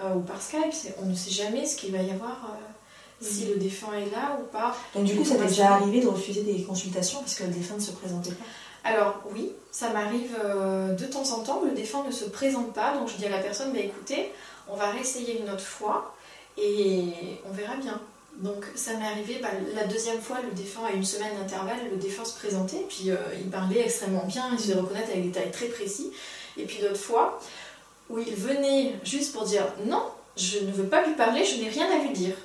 [0.00, 3.46] Euh, ou par Skype, on ne sait jamais ce qu'il va y avoir, euh, si
[3.46, 4.76] le défunt est là ou pas.
[4.94, 7.76] Donc du coup, ça t'est déjà arrivé de refuser des consultations parce que le défunt
[7.76, 8.44] ne se présentait pas
[8.88, 12.96] alors oui, ça m'arrive euh, de temps en temps, le défunt ne se présente pas,
[12.96, 14.30] donc je dis à la personne, bah, écoutez,
[14.68, 16.14] on va réessayer une autre fois
[16.56, 17.08] et
[17.50, 18.00] on verra bien.
[18.38, 21.96] Donc ça m'est arrivé, bah, la deuxième fois, le défunt, à une semaine d'intervalle, le
[21.96, 25.50] défunt se présentait, puis il parlait extrêmement bien, il se faisait reconnaître avec des détails
[25.50, 26.12] très précis.
[26.56, 27.40] Et puis d'autres fois,
[28.10, 30.02] où il venait juste pour dire non,
[30.36, 32.36] je ne veux pas lui parler, je n'ai rien à lui dire.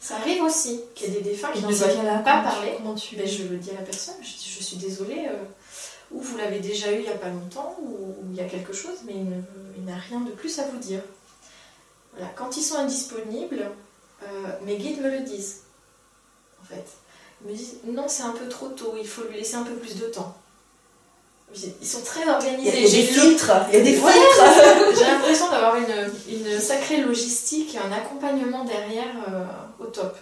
[0.00, 2.74] Ça arrive aussi qu'il y ait des défunts qui ne veulent pas parler.
[2.76, 3.14] Comment tu...
[3.14, 5.44] Ben, je le dis à la personne, je dis je suis désolée, euh,
[6.10, 8.72] ou vous l'avez déjà eu il n'y a pas longtemps, ou, il y a quelque
[8.72, 9.14] chose, mais
[9.76, 11.02] il n'a rien de plus à vous dire.
[12.14, 12.30] Voilà.
[12.34, 13.70] Quand ils sont indisponibles,
[14.24, 14.26] euh,
[14.62, 15.62] mes guides me le disent.
[16.60, 16.84] En fait.
[17.44, 19.74] Ils me disent non, c'est un peu trop tôt, il faut lui laisser un peu
[19.74, 20.36] plus de temps.
[21.54, 22.82] Ils sont très organisés.
[22.82, 23.52] Il y a, des filtres.
[23.70, 24.98] Il y a des filtres.
[24.98, 29.44] J'ai l'impression d'avoir une, une, sacrée logistique et un accompagnement derrière euh,
[29.78, 30.16] au top.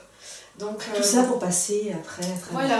[0.58, 2.78] Donc, Tout ça euh, pour passer après à Voilà.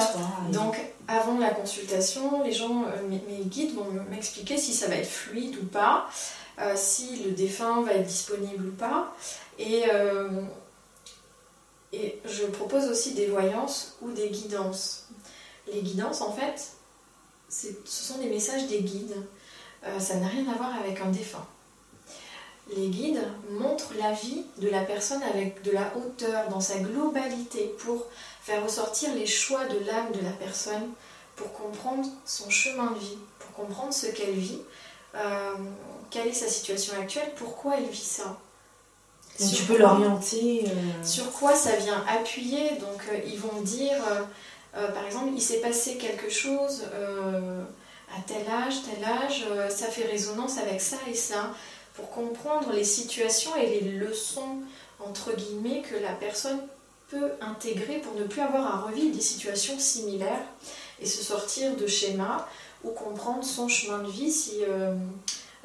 [0.52, 0.76] Donc
[1.08, 5.56] avant la consultation, les gens, euh, mes, guides vont m'expliquer si ça va être fluide
[5.62, 6.08] ou pas,
[6.74, 9.14] si le défunt va être disponible ou pas.
[9.58, 9.84] Et,
[11.92, 15.08] et je propose aussi des voyances ou des guidances.
[15.72, 16.72] Les guidances, en fait,
[17.50, 19.16] ce sont des messages des guides.
[19.86, 21.46] Euh, ça n'a rien à voir avec un défunt.
[22.76, 27.74] Les guides montrent la vie de la personne avec de la hauteur, dans sa globalité,
[27.78, 28.06] pour
[28.42, 30.88] faire ressortir les choix de l'âme de la personne,
[31.34, 34.60] pour comprendre son chemin de vie, pour comprendre ce qu'elle vit,
[35.16, 35.54] euh,
[36.10, 38.38] quelle est sa situation actuelle, pourquoi elle vit ça.
[39.40, 40.64] Donc tu peux l'orienter.
[40.68, 43.96] euh, Sur quoi ça vient appuyer Donc ils vont dire,
[44.72, 47.62] par exemple, il s'est passé quelque chose euh,
[48.16, 51.50] à tel âge, tel âge, euh, ça fait résonance avec ça et ça,
[51.94, 54.58] pour comprendre les situations et les leçons,
[55.00, 56.60] entre guillemets, que la personne
[57.08, 60.44] peut intégrer pour ne plus avoir à revivre des situations similaires
[61.00, 62.46] et se sortir de schémas
[62.84, 64.62] ou comprendre son chemin de vie si...
[64.68, 64.94] euh,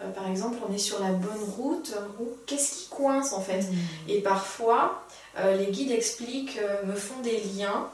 [0.02, 3.65] euh, par exemple, on est sur la bonne route ou qu'est-ce qui coince en fait.
[4.08, 5.06] Et parfois,
[5.39, 7.89] euh, les guides expliquent, euh, me font des liens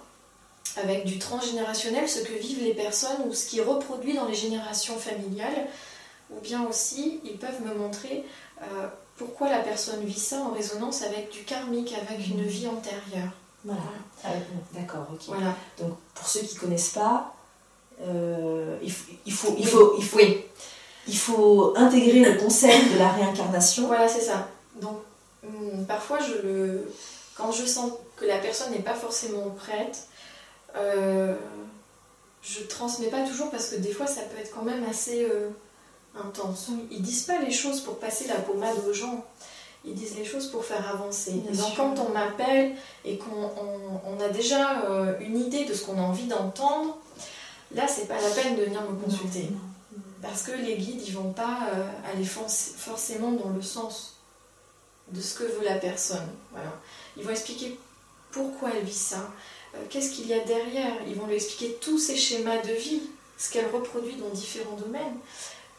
[0.78, 4.36] avec du transgénérationnel, ce que vivent les personnes ou ce qui est reproduit dans les
[4.36, 5.68] générations familiales.
[6.30, 8.24] Ou bien aussi, ils peuvent me montrer
[8.62, 13.32] euh, pourquoi la personne vit ça en résonance avec du karmique, avec une vie antérieure.
[13.66, 13.82] Voilà.
[14.24, 14.30] Ah,
[14.74, 15.22] D'accord, ok.
[15.28, 15.56] Voilà.
[15.78, 17.36] Donc pour ceux qui connaissent pas,
[18.02, 20.44] euh, il, faut, il, faut, il, faut, il, faut, Oui.
[21.08, 23.88] il faut intégrer le concept de la réincarnation.
[23.88, 24.48] Voilà, c'est ça.
[24.82, 24.98] Donc,
[25.44, 26.92] hum, parfois, je le...
[27.36, 30.08] quand je sens que la personne n'est pas forcément prête,
[30.76, 31.36] euh,
[32.42, 35.50] je transmets pas toujours parce que des fois, ça peut être quand même assez euh,
[36.20, 36.70] intense.
[36.90, 39.26] Ils disent pas les choses pour passer la pommade aux gens.
[39.86, 41.32] Ils disent les choses pour faire avancer.
[41.32, 41.76] Bien Et donc, sûr.
[41.78, 45.98] quand on m'appelle et qu'on on- on a déjà euh, une idée de ce qu'on
[45.98, 46.98] a envie d'entendre,
[47.74, 49.50] là, c'est pas la peine de venir me consulter.
[50.22, 54.18] Parce que les guides, ils vont pas euh, aller forc- forcément dans le sens
[55.12, 56.28] de ce que veut la personne.
[56.52, 56.72] Voilà.
[57.18, 57.80] Ils vont expliquer
[58.32, 59.28] pourquoi elle vit ça,
[59.90, 60.94] qu'est-ce qu'il y a derrière?
[61.08, 63.02] Ils vont lui expliquer tous ses schémas de vie,
[63.38, 65.18] ce qu'elle reproduit dans différents domaines,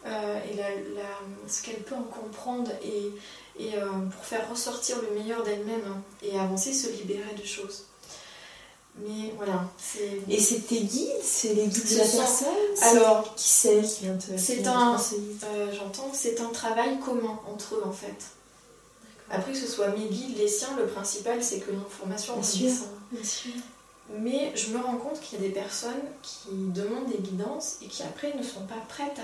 [0.07, 3.13] euh, et la- la- ce qu'elle peut en comprendre, et,
[3.63, 7.85] et euh, pour faire ressortir le meilleur d'elle-même hein, et avancer, se libérer de choses.
[8.99, 10.21] Mais voilà, c'est.
[10.29, 12.49] Et c'est tes guides C'est les guides de la personne?
[12.83, 14.97] Alors, Qui c'est qui vient te C'est un-
[15.45, 18.15] Euh, J'entends, c'est un travail commun entre eux en fait.
[19.31, 22.47] Après que ce soit mes guides, les siens, le principal c'est que l'information Bien est
[22.47, 22.71] sûr.
[23.11, 23.53] Bien sûr.
[24.19, 27.87] Mais je me rends compte qu'il y a des personnes qui demandent des guidances et
[27.87, 29.21] qui après ne sont pas prêtes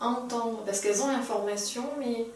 [0.00, 2.26] à entendre parce qu'elles ont l'information mais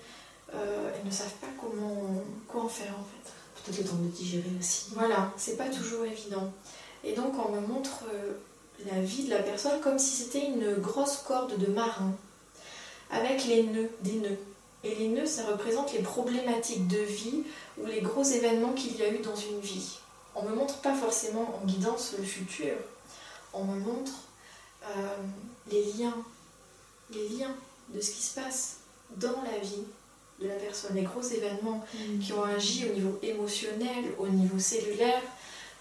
[0.55, 3.33] euh, elles ne savent pas comment quoi en faire en fait.
[3.65, 4.87] Peut-être le temps de digérer aussi.
[4.95, 6.53] Voilà, c'est pas toujours évident.
[7.05, 8.33] Et donc on me montre euh,
[8.91, 12.13] la vie de la personne comme si c'était une grosse corde de marin,
[13.11, 14.39] avec les nœuds, des nœuds.
[14.85, 17.43] Et les nœuds, ça représente les problématiques de vie
[17.79, 19.99] ou les gros événements qu'il y a eu dans une vie.
[20.39, 22.77] On me montre pas forcément en guidance le futur,
[23.53, 24.13] on me montre
[24.85, 25.17] euh,
[25.69, 26.15] les liens,
[27.11, 27.55] les liens
[27.89, 28.77] de ce qui se passe
[29.17, 29.83] dans la vie
[30.41, 31.85] de la personne, les gros événements
[32.23, 35.23] qui ont agi au niveau émotionnel, au niveau cellulaire,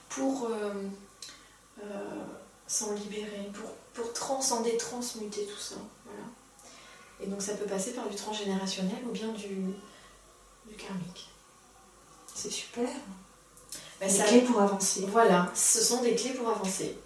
[0.10, 0.74] pour euh,
[1.84, 2.26] euh,
[2.66, 5.76] s'en libérer, pour, pour transcender, transmuter tout ça.
[6.06, 6.24] Voilà.
[7.22, 9.56] Et donc ça peut passer par du transgénérationnel ou bien du,
[10.66, 11.30] du karmique.
[12.34, 12.90] C'est super.
[14.00, 15.06] Ben, ça- clés pour avancer.
[15.08, 16.98] Voilà, ce sont des clés pour avancer.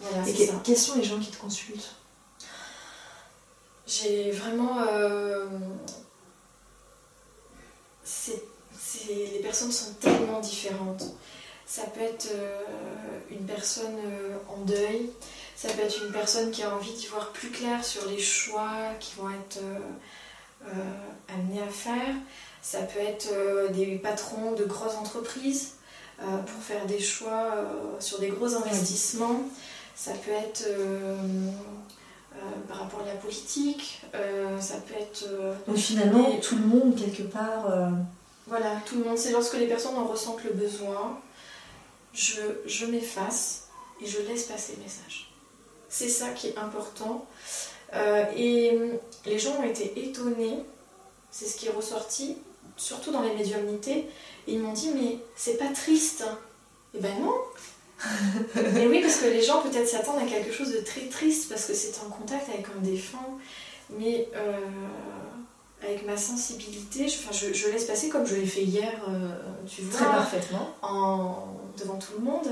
[0.00, 0.52] Voilà, Et que- ça.
[0.62, 1.94] quels sont les gens qui te consultent?
[3.86, 4.80] J'ai vraiment.
[4.86, 5.46] euh,
[8.04, 8.42] c'est-
[8.78, 11.04] c'est- les personnes sont tellement différentes.
[11.66, 12.62] Ça peut être euh,
[13.30, 15.10] une personne euh, en deuil,
[15.56, 18.72] ça peut être une personne qui a envie d'y voir plus clair sur les choix
[19.00, 19.58] qui vont être
[21.28, 22.14] amenés à faire.
[22.62, 23.28] Ça peut être
[23.72, 25.74] des patrons de grosses entreprises
[26.18, 27.64] pour faire des choix euh,
[28.00, 29.40] sur des gros investissements.
[29.94, 31.16] Ça peut être euh,
[32.34, 35.24] euh, par rapport à la politique, euh, ça peut être...
[35.28, 37.88] euh, Donc finalement, tout le monde, quelque part, euh,
[38.46, 41.18] voilà, tout le monde, c'est lorsque les personnes en ressentent le besoin,
[42.14, 43.68] je, je m'efface
[44.00, 45.30] et je laisse passer le message.
[45.88, 47.26] C'est ça qui est important.
[47.94, 48.78] Euh, et
[49.26, 50.58] les gens ont été étonnés,
[51.30, 52.36] c'est ce qui est ressorti,
[52.78, 54.06] surtout dans les médiumnités,
[54.46, 56.24] et ils m'ont dit mais c'est pas triste.
[56.94, 57.34] Eh ben non
[58.74, 61.66] Mais oui, parce que les gens peut-être s'attendent à quelque chose de très triste parce
[61.66, 63.18] que c'est en contact avec un défunt,
[63.90, 64.56] mais euh,
[65.82, 69.28] avec ma sensibilité, je, enfin, je, je laisse passer comme je l'ai fait hier, euh,
[69.66, 70.70] tu vois très parfaitement.
[70.82, 72.48] en, devant tout le monde,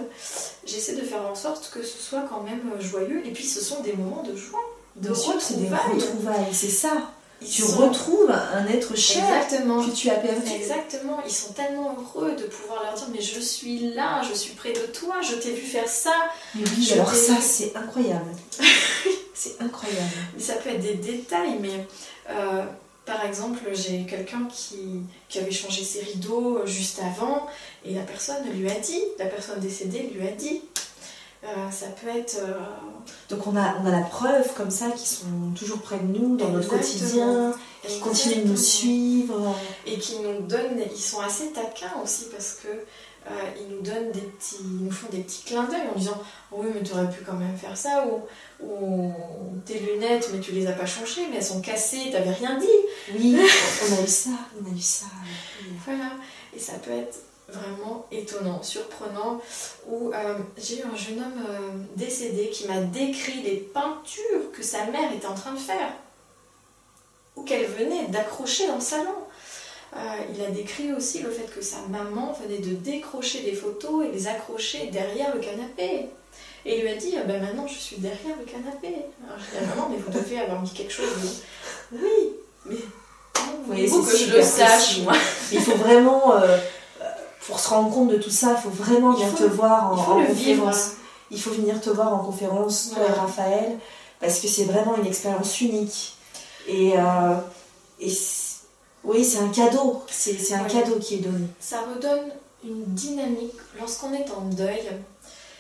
[0.65, 3.25] j'essaie de faire en sorte que ce soit quand même joyeux.
[3.27, 4.61] Et puis ce sont des moments de joie,
[4.97, 6.01] de Bien sûr, c'est des retrouvailles.
[6.01, 7.13] retrouvailles, c'est ça.
[7.43, 9.85] Ils Tu sont- retrouves un être cher Exactement.
[9.85, 10.51] que tu as perdu.
[10.55, 14.55] Exactement, ils sont tellement heureux de pouvoir leur dire mais je suis là, je suis
[14.55, 16.15] près de toi, je t'ai vu faire ça.
[16.55, 18.31] Mais oui, Je alors ça, c'est incroyable.
[19.35, 20.09] c'est incroyable.
[20.35, 21.87] Mais ça peut être des détails, mais
[22.31, 22.63] euh,
[23.05, 27.47] par exemple, j'ai quelqu'un qui, qui avait changé ses rideaux juste avant
[27.85, 30.63] et la personne lui a dit, la personne décédée lui a dit.
[31.47, 32.39] Euh, ça peut être.
[32.41, 32.55] euh,
[33.31, 36.37] Donc on a, on a la preuve comme ça qui sont toujours près de nous
[36.37, 37.55] dans notre quotidien,
[37.87, 39.55] qui continuent de nous suivre.
[39.87, 40.83] Et qui nous donnent.
[40.93, 42.69] Ils sont assez taquins aussi parce que.
[42.69, 43.31] euh,
[43.61, 46.19] ils nous donnent des petits, ils nous font des petits clins d'œil en disant
[46.53, 48.23] Oh oui mais tu aurais pu quand même faire ça ou,
[48.65, 49.13] ou
[49.65, 52.79] tes lunettes mais tu les as pas changées mais elles sont cassées t'avais rien dit
[53.19, 54.31] Oui, on a eu ça,
[54.61, 55.07] on a eu ça.
[55.85, 56.11] Voilà,
[56.57, 57.96] et ça peut être vraiment
[58.27, 59.41] étonnant, surprenant,
[59.89, 64.63] où euh, j'ai eu un jeune homme euh, décédé qui m'a décrit les peintures que
[64.63, 65.93] sa mère était en train de faire,
[67.37, 69.15] ou qu'elle venait d'accrocher dans le salon.
[69.95, 69.99] Euh,
[70.35, 74.11] il a décrit aussi le fait que sa maman venait de décrocher des photos et
[74.13, 76.07] les accrocher derrière le canapé.
[76.65, 78.89] Et il lui a dit, Ah ben maintenant je suis derrière le canapé.
[79.25, 81.07] Alors je lui ai dit, Ah, maman, mais vous devez avoir mis quelque chose.
[81.93, 82.33] de- Oui,
[83.69, 85.13] mais c'est que je le sache, moi?
[85.53, 86.59] Il faut vraiment, euh,
[87.47, 90.93] pour se rendre compte de tout ça, il faut vraiment venir te voir en, conférence.
[91.31, 93.79] Il faut venir te voir en conférence, toi et Raphaël,
[94.21, 96.17] parce que c'est vraiment une expérience unique.
[96.67, 97.37] Et, euh,
[98.01, 98.13] et
[99.05, 100.03] oui, c'est un cadeau.
[100.09, 100.71] C'est un Ouais.
[100.71, 101.47] cadeau qui est donné.
[101.61, 102.31] Ça redonne
[102.65, 104.83] une dynamique lorsqu'on est en deuil.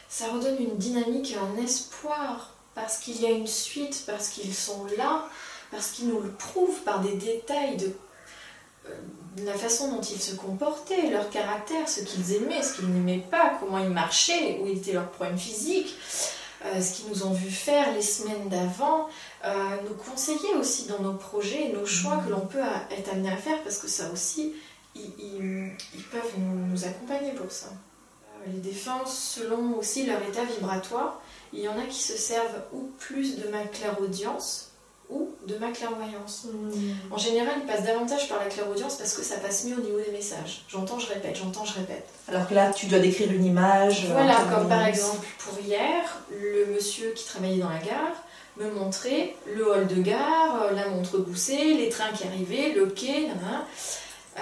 [0.08, 4.54] Ça redonne une dynamique et un espoir parce qu'il y a une suite, parce qu'ils
[4.54, 5.24] sont là,
[5.70, 7.92] parce qu'ils nous le prouvent par des détails de,
[8.86, 12.88] euh, de la façon dont ils se comportaient, leur caractère, ce qu'ils aimaient, ce qu'ils
[12.88, 15.94] n'aimaient pas, comment ils marchaient, où étaient leurs problèmes physiques,
[16.64, 19.08] euh, ce qu'ils nous ont vu faire les semaines d'avant,
[19.44, 23.36] euh, nous conseiller aussi dans nos projets, nos choix que l'on peut être amené à
[23.36, 24.54] faire, parce que ça aussi,
[24.94, 25.74] ils,
[26.10, 27.66] peuvent nous, nous accompagner pour ça.
[27.66, 31.20] Euh, Les défunts, selon aussi leur état vibratoire,
[31.52, 34.72] il y en a qui se servent ou plus de ma clairaudience
[35.10, 36.46] ou de ma clairvoyance.
[37.10, 39.98] En général, ils passent davantage par la clairaudience parce que ça passe mieux au niveau
[40.00, 40.64] des messages.
[40.68, 42.06] J'entends, je répète, j'entends, je répète.
[42.28, 44.06] Alors que là, tu dois décrire une image.
[44.06, 48.24] Voilà, euh, comme par exemple pour hier, le monsieur qui travaillait dans la gare
[48.56, 52.86] me montrait le hall de gare, euh, la montre goussée, les trains qui arrivaient, le
[52.86, 53.28] quai.
[54.38, 54.40] Euh,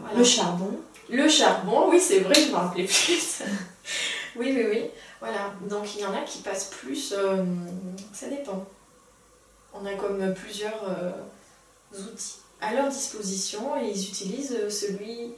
[0.00, 0.18] voilà.
[0.18, 0.70] Le charbon.
[1.08, 3.42] Le charbon, oui, c'est vrai, je me rappelais plus.
[4.36, 4.84] oui, oui, oui.
[5.20, 7.12] Voilà, donc il y en a qui passent plus.
[7.16, 7.44] euh,
[8.12, 8.64] ça dépend.
[9.80, 11.12] On a comme plusieurs euh,
[11.92, 15.32] outils à leur disposition et ils utilisent euh, celui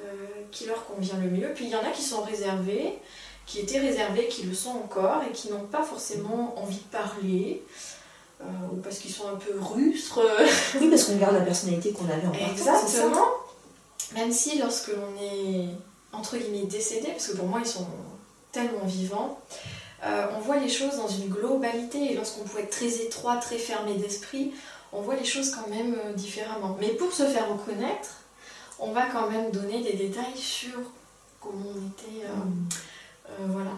[0.00, 0.04] euh,
[0.50, 1.52] qui leur convient le mieux.
[1.54, 2.98] Puis il y en a qui sont réservés,
[3.46, 7.62] qui étaient réservés, qui le sont encore et qui n'ont pas forcément envie de parler.
[8.40, 10.20] euh, ou parce qu'ils sont un peu rustres.
[10.80, 13.26] Oui, parce qu'on garde la personnalité qu'on avait en partant, Exactement.
[14.14, 15.68] Même si lorsque l'on est
[16.12, 17.86] entre guillemets décédé, parce que pour moi ils sont
[18.52, 19.40] tellement vivants,
[20.06, 23.58] euh, on voit les choses dans une globalité et lorsqu'on peut être très étroit, très
[23.58, 24.52] fermé d'esprit,
[24.92, 26.76] on voit les choses quand même euh, différemment.
[26.80, 28.10] Mais pour se faire reconnaître,
[28.78, 30.78] on va quand même donner des détails sur
[31.40, 32.24] comment on était.
[32.24, 32.28] euh,
[33.44, 33.50] Mm.
[33.52, 33.72] voilà.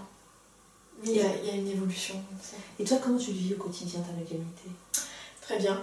[1.05, 2.14] Il y, a- il y a une évolution.
[2.14, 2.57] comme ça.
[2.79, 4.69] Et toi, comment tu le vis au quotidien, ta médiumnité
[5.41, 5.83] Très bien.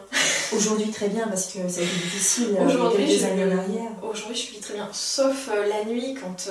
[0.54, 3.92] Aujourd'hui, très bien, parce que ça a été difficile Aujourd'hui, quelques je- années en arrière.
[4.04, 6.50] Aujourd'hui, je vis très bien, sauf la nuit quand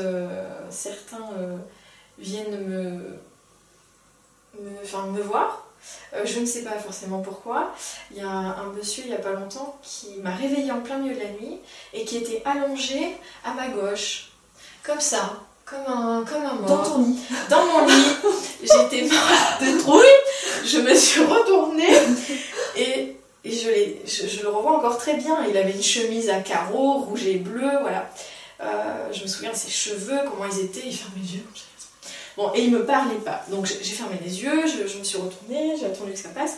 [0.71, 1.29] certains
[2.19, 3.19] viennent me,
[4.61, 5.67] me, enfin, me voir.
[6.15, 7.75] Euh, je ne sais pas forcément pourquoi.
[8.11, 10.97] Il y a un, monsieur il n'y a pas longtemps qui m'a réveillée en plein
[10.99, 11.59] milieu de la nuit
[11.93, 14.31] et qui était allongé à ma gauche,
[14.83, 15.35] comme ça,
[15.67, 17.19] comme un, comme un mort Dans ton lit.
[17.51, 18.17] dans mon lit.
[18.63, 20.65] J'étais morte de trouille.
[20.65, 21.99] Je me suis retournée
[22.77, 25.45] et, et je, l'ai- je, je le revois encore très bien.
[25.49, 28.09] Il avait une chemise à carreaux, rouge et bleu, voilà.
[28.63, 30.83] Euh, je me souviens de ses cheveux, comment ils étaient.
[30.87, 31.45] Il fermait les yeux.
[32.37, 33.43] Bon, et il me parlait pas.
[33.51, 36.57] Donc j'ai fermé les yeux, je, je me suis retournée, j'ai attendu que ça passe.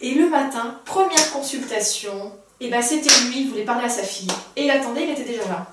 [0.00, 4.28] Et le matin, première consultation, et ben c'était lui, il voulait parler à sa fille.
[4.54, 5.66] Et il attendait, il était déjà là.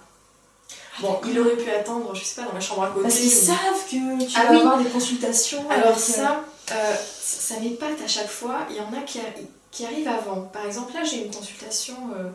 [1.00, 3.04] Bon, il aurait pu attendre, je sais pas, dans ma chambre à côté.
[3.04, 4.58] Parce qu'ils ou- savent que tu Ah vas oui.
[4.62, 5.70] avoir des consultations.
[5.70, 8.60] alors euh, ça, euh, ça m'épate à chaque fois.
[8.70, 9.20] Il y en a qui,
[9.72, 10.42] qui arrivent avant.
[10.54, 12.30] Par exemple, là, j'ai eu une consultation euh,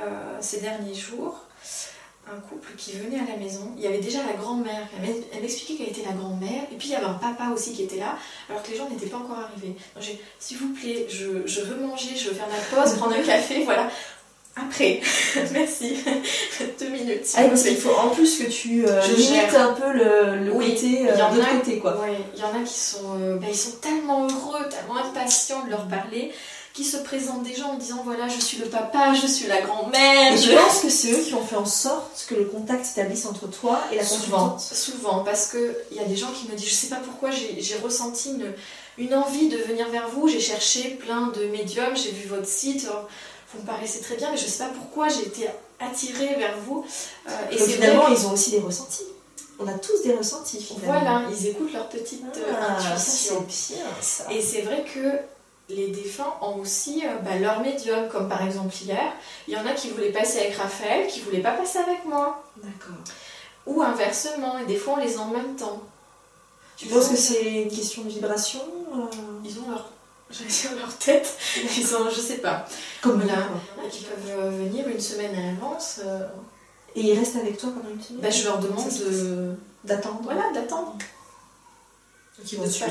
[0.00, 1.40] euh, ces derniers jours.
[2.26, 3.72] Un couple qui venait à la maison.
[3.76, 4.88] Il y avait déjà la grand-mère.
[4.96, 6.62] Elle m'ex- Elle m'expliquait qu'elle était la grand-mère.
[6.72, 8.16] Et puis, il y avait un papa aussi qui était là,
[8.48, 9.74] alors que les gens n'étaient pas encore arrivés.
[9.94, 13.14] Donc, j'ai s'il vous plaît, je, je veux manger, je veux faire ma pause, prendre
[13.14, 13.90] un café, voilà.
[14.56, 15.00] Après,
[15.52, 15.96] merci.
[16.80, 17.26] Deux minutes.
[17.36, 19.68] Ah, parce qu'il faut en plus que tu euh, Je limites gère.
[19.68, 22.00] un peu le, le Oui, côté il y euh, de côté quoi.
[22.00, 25.64] Ouais, il y en a qui sont, euh, bah, ils sont tellement heureux, tellement impatients
[25.64, 26.32] de leur parler,
[26.74, 30.32] qui se présentent déjà en disant voilà, je suis le papa, je suis la grand-mère.
[30.32, 33.26] Et je- pense que c'est eux qui ont fait en sorte que le contact s'établisse
[33.26, 34.60] entre toi et la Souvent, consultante.
[34.76, 37.30] souvent, parce que il y a des gens qui me disent, je sais pas pourquoi
[37.30, 38.52] j'ai ressenti une,
[38.98, 42.88] une envie de venir vers vous, j'ai cherché plein de médiums, j'ai vu votre site,
[43.54, 46.84] vous me paraissez très bien, mais je sais pas pourquoi j'ai été attirée vers vous.
[47.28, 49.04] Euh, et Donc finalement, ils ont aussi des ressentis.
[49.60, 51.00] On a tous des ressentis finalement.
[51.00, 53.46] Voilà, ils écoutent leur petite euh, Ah, intuition.
[53.48, 54.24] c'est bien ça.
[54.32, 55.00] Et c'est vrai que
[55.68, 59.12] les défunts ont aussi euh, bah, leur médium, comme par exemple hier,
[59.48, 62.44] il y en a qui voulaient passer avec Raphaël, qui voulaient pas passer avec moi.
[62.62, 62.96] D'accord.
[63.66, 65.82] Ou inversement, et des fois on les a en même temps.
[66.76, 68.60] Tu penses que c'est une question de vibration
[68.94, 69.00] euh,
[69.44, 69.90] Ils ont leur.
[70.30, 71.36] Dire leur tête,
[71.78, 72.64] ils ont, je sais pas.
[73.00, 73.38] Comme Voilà.
[73.40, 73.46] là,
[73.86, 76.00] a qui peuvent euh, venir une semaine à l'avance.
[76.04, 76.26] euh,
[76.96, 78.20] Et ils restent avec toi pendant une semaine?
[78.22, 79.54] Bah, je leur demande de.
[79.84, 80.20] d'attendre.
[80.24, 80.96] Voilà, d'attendre.
[82.52, 82.90] Ils vont suivre.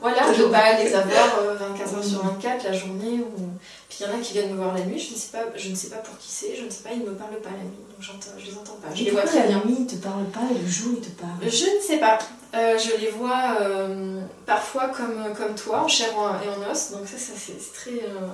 [0.00, 0.50] Voilà, de Toujours.
[0.50, 2.30] pas les avoir euh, 24 heures sur Mhm.
[2.32, 3.18] 24 la journée.
[3.20, 3.50] Ou...
[3.88, 5.44] Puis il y en a qui viennent me voir la nuit, je ne sais pas,
[5.54, 7.40] je ne sais pas pour qui c'est, je ne sais pas, ils ne me parlent
[7.42, 8.88] pas la nuit, donc j'entends, je les entends pas.
[8.94, 9.62] Je Et les vois très la bien.
[9.66, 11.32] nuit ils te parlent pas et le jour ils te parlent?
[11.42, 12.18] Je ne sais pas.
[12.54, 16.08] Euh, je les vois euh, parfois comme, comme toi, en chair
[16.44, 18.02] et en os, donc ça, ça c'est très.
[18.04, 18.26] euh,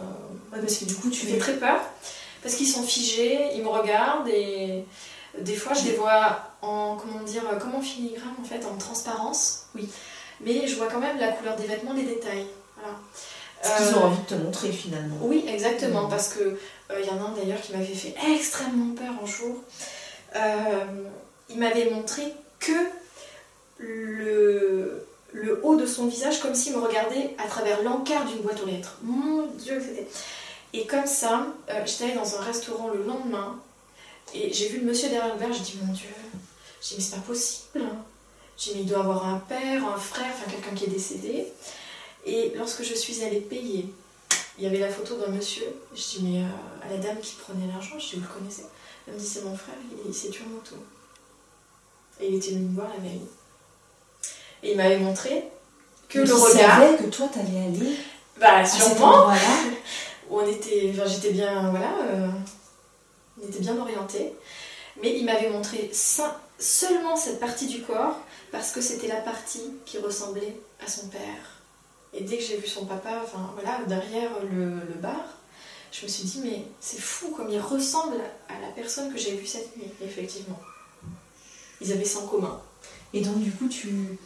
[0.52, 1.80] Ouais, parce que du coup tu Tu fais très peur
[2.40, 4.84] parce qu'ils sont figés, ils me regardent et
[5.38, 9.64] des fois je les vois en comment dire comme en filigrane en fait en transparence.
[9.74, 9.88] Oui.
[10.40, 12.46] Mais je vois quand même la couleur des vêtements, les détails.
[12.76, 12.94] Voilà.
[13.62, 15.16] ce qu'ils Euh, ont envie de te montrer finalement.
[15.22, 16.10] Oui, exactement, Mhm.
[16.10, 16.58] parce que
[17.00, 19.56] il y en a un d'ailleurs qui m'avait fait extrêmement peur un jour.
[20.36, 20.84] Euh,
[21.48, 22.22] il m'avait montré
[22.60, 22.72] que
[23.78, 28.60] le, le haut de son visage, comme s'il me regardait à travers l'encart d'une boîte
[28.62, 28.98] aux lettres.
[29.02, 30.06] Mon Dieu, que c'était.
[30.72, 33.58] Et comme ça, euh, j'étais allée dans un restaurant le lendemain
[34.34, 36.08] et j'ai vu le monsieur derrière le verre, j'ai dit mon Dieu,
[36.82, 37.84] j'ai dit mais c'est pas possible.
[38.56, 41.46] J'ai dit mais il doit avoir un père, un frère, enfin quelqu'un qui est décédé.
[42.24, 43.86] Et lorsque je suis allée payer,
[44.58, 45.66] il y avait la photo d'un monsieur.
[45.94, 46.46] Je dis, mais euh,
[46.86, 48.64] à la dame qui prenait l'argent, je dis, vous le connaissez?
[49.06, 50.74] Elle me dit, c'est mon frère, il, il s'est tué en moto.
[52.20, 53.20] Et il était venu me voir la veille.
[54.62, 55.44] Et il m'avait montré
[56.08, 56.96] que Donc, le regard.
[56.96, 57.96] que toi t'allais aller
[58.40, 59.28] Bah, à cet sûrement.
[60.30, 62.28] où on était, enfin, j'étais bien, voilà, euh,
[63.40, 64.32] on était bien orientés.
[65.02, 65.90] Mais il m'avait montré
[66.58, 68.16] seulement cette partie du corps
[68.52, 71.62] parce que c'était la partie qui ressemblait à son père.
[72.12, 75.24] Et dès que j'ai vu son papa, enfin voilà, derrière le, le bar,
[75.92, 78.16] je me suis dit mais c'est fou comme il ressemble
[78.48, 80.60] à la personne que j'ai vue cette nuit, effectivement.
[81.80, 82.60] Ils avaient ça en commun.
[83.12, 84.18] Et donc du coup tu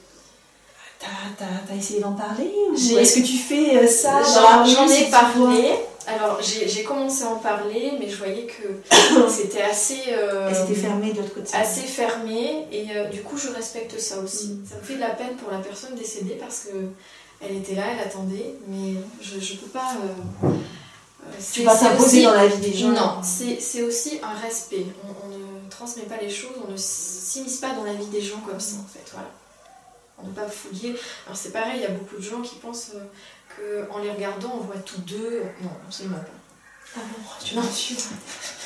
[0.99, 5.75] t'as, essayé d'en parler est-ce que tu fais euh, ça J'en ai parlé.
[6.15, 8.69] Alors j'ai commencé à en parler, mais je voyais que
[9.31, 10.01] c'était assez.
[10.09, 11.55] euh, Elle s'était fermée de l'autre côté.
[11.55, 14.49] assez fermée et euh, du coup je respecte ça aussi.
[14.49, 14.67] Mm.
[14.69, 16.77] Ça me fait de la peine pour la personne décédée parce que
[17.43, 19.93] elle était là, elle attendait, mais je, je peux pas.
[20.45, 22.89] euh, euh, Tu vas t'imposer dans la vie des gens.
[22.91, 24.87] Non, c'est aussi un respect.
[25.05, 25.29] On, on
[25.65, 28.61] ne transmet pas les choses, on ne s'immisce pas dans la vie des gens comme
[28.61, 29.11] ça en fait.
[29.13, 29.29] Voilà.
[30.23, 30.95] On ne pas fouiller.
[31.27, 33.05] Alors c'est pareil, il y a beaucoup de gens qui pensent euh,
[33.91, 35.43] qu'en les regardant on voit tous deux.
[35.63, 36.25] Non, absolument pas.
[36.97, 37.63] Ah bon, tu Non.
[37.63, 37.97] m'assures.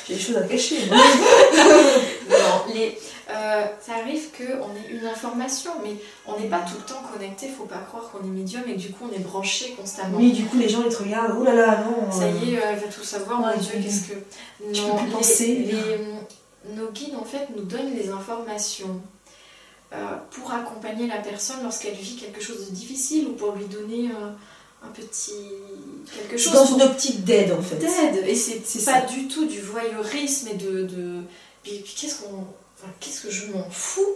[0.07, 0.85] J'ai des choses à cacher.
[0.87, 0.97] moi.
[2.29, 2.97] Non, les,
[3.29, 7.49] euh, ça arrive qu'on ait une information, mais on n'est pas tout le temps connecté.
[7.55, 10.17] Faut pas croire qu'on est médium et que du coup on est branché constamment.
[10.17, 11.37] Oui, du coup les gens ils te regardent.
[11.37, 12.11] Ouh là là, non.
[12.11, 13.41] Ça euh, y est, euh, elle va tout savoir.
[13.41, 14.13] Ouais, mon Dieu, qu'est-ce que
[14.73, 15.55] tu non peux plus les- penser.
[15.57, 18.99] les- nos guides en fait nous donnent les informations
[19.93, 19.97] euh,
[20.31, 24.31] pour accompagner la personne lorsqu'elle vit quelque chose de difficile ou pour lui donner euh,
[24.85, 25.33] un petit
[26.13, 27.77] quelque chose dans une optique d'aide en fait.
[27.77, 28.25] d'aide.
[28.27, 29.01] Et c'est pas ça.
[29.01, 31.21] du tout du voyeurisme et de, de...
[31.63, 32.45] puis, puis qu'est-ce qu'on
[32.77, 34.15] enfin, qu'est-ce que je m'en fous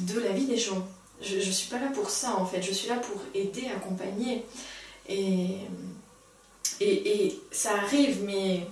[0.00, 0.86] de la vie des gens?
[1.22, 2.62] Je, je suis pas là pour ça en fait.
[2.62, 4.44] Je suis là pour aider accompagner.
[5.08, 5.56] Et
[6.80, 8.66] et, et ça arrive mais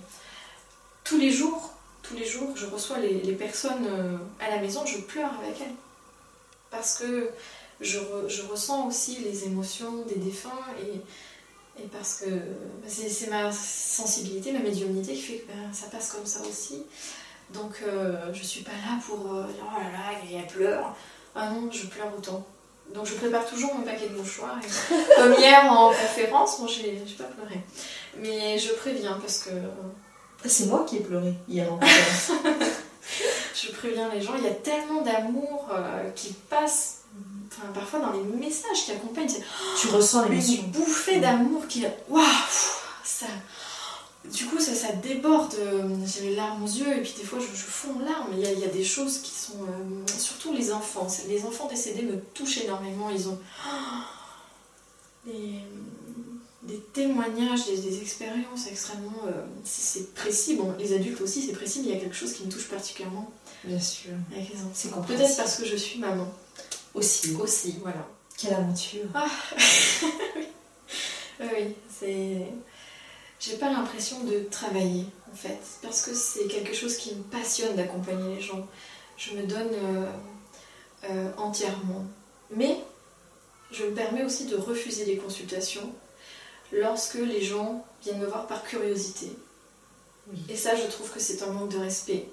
[1.03, 4.85] tous les jours tous les jours je reçois les, les personnes euh, à la maison
[4.85, 5.75] je pleure avec elles.
[6.71, 7.29] Parce que
[7.81, 10.99] je, re- je ressens aussi les émotions des défunts et
[11.83, 16.11] et parce que bah, c'est ma sensibilité, ma médiumnité qui fait que bah, ça passe
[16.11, 16.83] comme ça aussi.
[17.53, 20.95] Donc euh, je suis pas là pour euh, dire oh là là, elle pleure.
[21.35, 22.45] Ah non, je pleure autant.
[22.93, 24.57] Donc je prépare toujours mon paquet de mouchoirs.
[24.63, 27.59] et comme hier en conférence, moi j'ai j'ai pas pleuré.
[28.17, 29.51] Mais je préviens parce que
[30.45, 32.31] C'est moi qui ai pleuré hier en conférence.
[33.55, 36.98] je préviens les gens, il y a tellement d'amour euh, qui passe.
[37.51, 39.43] Enfin, parfois dans les messages qui accompagnent, c'est
[39.79, 40.53] tu ressens l'émotion.
[40.63, 42.23] une bouffée d'amour qui waouh
[43.03, 43.25] ça
[44.25, 47.39] du coup ça, ça déborde euh, j'ai les larmes aux yeux et puis des fois
[47.39, 48.27] je, je fonds en larmes.
[48.33, 51.07] Il y, a, il y a des choses qui sont euh, surtout les enfants.
[51.27, 53.09] Les enfants décédés me touchent énormément.
[53.09, 53.39] Ils ont
[55.25, 55.59] des,
[56.63, 60.55] des témoignages des, des expériences extrêmement euh, c'est précis.
[60.55, 62.67] Bon les adultes aussi c'est précis mais il y a quelque chose qui me touche
[62.67, 63.31] particulièrement.
[63.63, 64.11] Bien sûr.
[64.31, 65.01] avec les enfants.
[65.01, 66.27] Peut-être parce que je suis maman
[66.93, 67.35] Aussi.
[67.35, 69.05] aussi voilà Quelle aventure.
[71.41, 72.47] Oui, oui, c'est.
[73.39, 77.77] J'ai pas l'impression de travailler en fait, parce que c'est quelque chose qui me passionne
[77.77, 78.67] d'accompagner les gens.
[79.15, 80.11] Je me donne euh,
[81.05, 82.05] euh, entièrement.
[82.51, 82.83] Mais
[83.71, 85.93] je me permets aussi de refuser les consultations
[86.73, 89.31] lorsque les gens viennent me voir par curiosité.
[90.47, 92.29] Et ça, je trouve que c'est un manque de respect.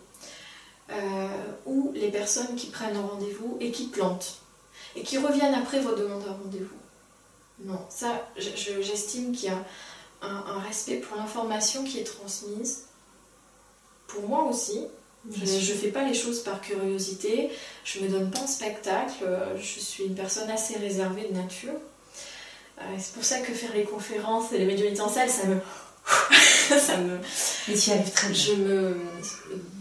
[0.90, 1.28] Euh,
[1.64, 4.40] ou les personnes qui prennent un rendez-vous et qui plantent,
[4.96, 6.76] et qui reviennent après vos demandes de rendez-vous.
[7.64, 9.64] Non, ça, j'estime qu'il y a
[10.22, 12.84] un, respect pour l'information qui est transmise.
[14.08, 14.80] Pour moi aussi.
[15.28, 17.50] Je ne fais pas les choses par curiosité,
[17.82, 19.24] je me donne pas un spectacle,
[19.56, 21.72] je suis une personne assez réservée de nature.
[22.78, 25.56] Euh, c'est pour ça que faire les conférences et les médiumnités en salle, ça me
[26.78, 27.18] ça me.
[27.68, 28.42] Mais tu y arrives très bien.
[28.42, 28.96] Je me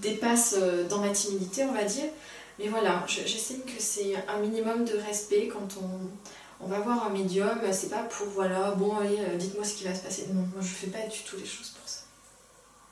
[0.02, 2.06] dépasse euh, dans ma timidité, on va dire.
[2.60, 7.10] Mais voilà, j'estime que c'est un minimum de respect quand on, on va voir un
[7.10, 7.60] médium.
[7.72, 10.28] C'est pas pour, voilà, bon, allez, euh, dites-moi ce qui va se passer.
[10.34, 12.02] Non, moi je fais pas du tout les choses pour ça.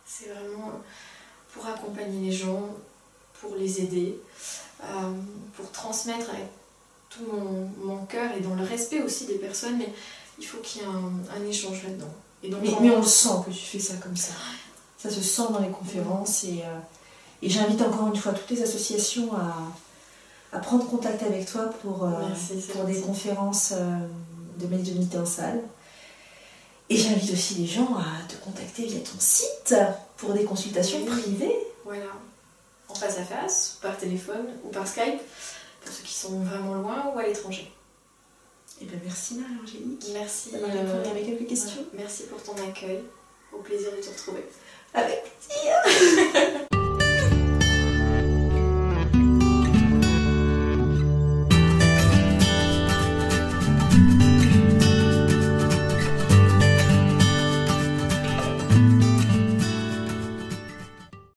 [0.06, 0.72] C'est vraiment
[1.54, 2.70] pour accompagner les gens,
[3.40, 4.20] pour les aider,
[4.84, 4.86] euh,
[5.56, 6.48] pour transmettre avec
[7.10, 9.78] tout mon, mon cœur et dans le respect aussi des personnes.
[9.78, 9.90] Mais
[10.40, 12.14] il faut qu'il y ait un, un échange là-dedans
[12.50, 13.00] mais, on...
[13.00, 14.34] le sent que tu fais ça comme ça.
[14.98, 16.80] Ça se sent dans les conférences et, euh,
[17.44, 19.54] et j'invite encore une fois toutes les associations à,
[20.56, 22.10] à prendre contact avec toi pour, euh,
[22.72, 23.98] pour des conférences euh,
[24.60, 25.62] de médiumnité en salle.
[26.90, 29.76] Et j'invite aussi les gens à te contacter via ton site
[30.16, 31.58] pour des consultations privées.
[31.84, 32.06] Voilà,
[32.88, 35.20] en face à face, par téléphone ou par Skype,
[35.84, 37.70] pour ceux qui sont vraiment loin ou à l'étranger.
[38.82, 40.06] Eh bien, merci Marie-Angélique.
[40.14, 41.86] Merci d'avoir répondu à mes quelques questions.
[41.94, 43.04] Merci pour ton accueil.
[43.52, 44.46] Au plaisir de te retrouver.